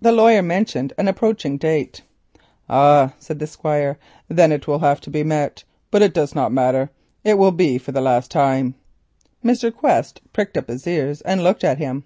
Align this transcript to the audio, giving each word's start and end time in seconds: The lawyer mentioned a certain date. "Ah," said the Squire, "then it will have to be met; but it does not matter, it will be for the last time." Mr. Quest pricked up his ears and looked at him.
The 0.00 0.10
lawyer 0.10 0.42
mentioned 0.42 0.92
a 0.98 1.14
certain 1.16 1.56
date. 1.56 2.02
"Ah," 2.68 3.14
said 3.20 3.38
the 3.38 3.46
Squire, 3.46 3.96
"then 4.26 4.50
it 4.50 4.66
will 4.66 4.80
have 4.80 5.00
to 5.02 5.08
be 5.10 5.22
met; 5.22 5.62
but 5.92 6.02
it 6.02 6.12
does 6.12 6.34
not 6.34 6.50
matter, 6.50 6.90
it 7.22 7.38
will 7.38 7.52
be 7.52 7.78
for 7.78 7.92
the 7.92 8.00
last 8.00 8.28
time." 8.32 8.74
Mr. 9.44 9.72
Quest 9.72 10.20
pricked 10.32 10.56
up 10.56 10.66
his 10.66 10.84
ears 10.84 11.20
and 11.20 11.44
looked 11.44 11.62
at 11.62 11.78
him. 11.78 12.02